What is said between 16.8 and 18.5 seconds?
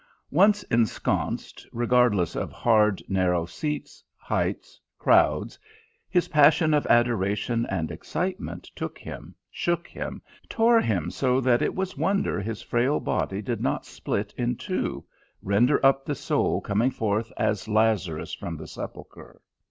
forth as Lazarus